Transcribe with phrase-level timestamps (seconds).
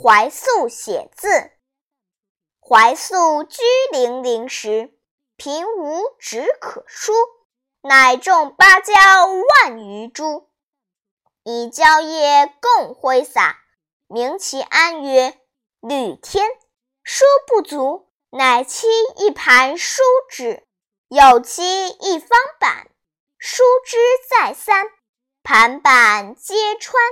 [0.00, 1.50] 怀素写字。
[2.60, 3.60] 怀素居
[3.90, 4.96] 零陵时，
[5.36, 7.12] 贫无纸可书，
[7.80, 8.94] 乃种芭蕉
[9.26, 10.48] 万余株，
[11.42, 13.58] 以蕉叶共挥洒，
[14.06, 15.36] 名其安曰
[15.80, 16.48] 绿天。
[17.02, 18.86] 书不足，乃漆
[19.16, 20.64] 一盘书纸，
[21.08, 22.88] 有漆一方板，
[23.36, 23.96] 书之
[24.30, 24.86] 再三，
[25.42, 27.02] 盘板皆穿。